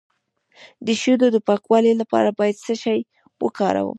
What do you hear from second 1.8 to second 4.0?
لپاره باید څه شی وکاروم؟